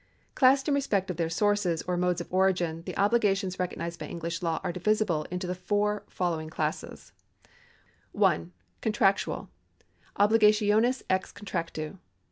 [0.33, 4.41] Classed in respect of their soiu'ces or modes of origin, the obhgations recognised by English
[4.41, 7.13] law are divisible into the following four classes:
[8.11, 8.51] (1)
[8.81, 9.49] Contractital—
[10.19, 11.99] Obligatioues ex contractu.